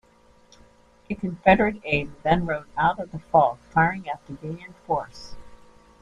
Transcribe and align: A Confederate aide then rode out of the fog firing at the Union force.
A 1.11 1.13
Confederate 1.13 1.79
aide 1.85 2.09
then 2.23 2.47
rode 2.47 2.65
out 2.75 2.97
of 2.99 3.11
the 3.11 3.19
fog 3.19 3.59
firing 3.69 4.09
at 4.09 4.25
the 4.25 4.33
Union 4.41 4.73
force. 4.87 5.35